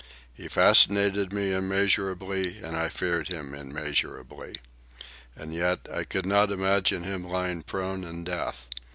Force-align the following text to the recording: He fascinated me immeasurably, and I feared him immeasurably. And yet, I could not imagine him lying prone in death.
He 0.33 0.47
fascinated 0.47 1.31
me 1.31 1.51
immeasurably, 1.53 2.57
and 2.57 2.75
I 2.75 2.89
feared 2.89 3.27
him 3.27 3.53
immeasurably. 3.53 4.55
And 5.35 5.53
yet, 5.53 5.87
I 5.93 6.05
could 6.05 6.25
not 6.25 6.51
imagine 6.51 7.03
him 7.03 7.23
lying 7.23 7.61
prone 7.61 8.03
in 8.03 8.23
death. 8.23 8.67